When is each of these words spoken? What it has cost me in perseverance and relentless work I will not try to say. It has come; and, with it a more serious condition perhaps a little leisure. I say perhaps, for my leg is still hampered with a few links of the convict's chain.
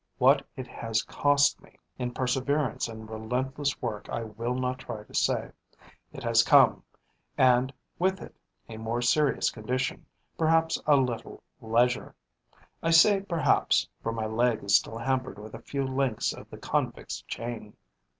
What 0.17 0.43
it 0.57 0.65
has 0.65 1.03
cost 1.03 1.61
me 1.61 1.77
in 1.99 2.11
perseverance 2.11 2.87
and 2.87 3.07
relentless 3.07 3.79
work 3.83 4.09
I 4.09 4.23
will 4.23 4.55
not 4.55 4.79
try 4.79 5.03
to 5.03 5.13
say. 5.13 5.51
It 6.11 6.23
has 6.23 6.41
come; 6.41 6.81
and, 7.37 7.71
with 7.99 8.19
it 8.19 8.35
a 8.67 8.77
more 8.77 9.03
serious 9.03 9.51
condition 9.51 10.07
perhaps 10.39 10.81
a 10.87 10.95
little 10.95 11.43
leisure. 11.61 12.15
I 12.81 12.89
say 12.89 13.19
perhaps, 13.21 13.87
for 14.01 14.11
my 14.11 14.25
leg 14.25 14.63
is 14.63 14.75
still 14.75 14.97
hampered 14.97 15.37
with 15.37 15.53
a 15.53 15.61
few 15.61 15.85
links 15.85 16.33
of 16.33 16.49
the 16.49 16.57
convict's 16.57 17.21
chain. 17.27 17.77